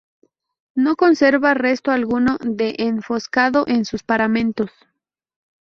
[0.73, 4.71] No conserva resto alguno de enfoscado en sus paramentos.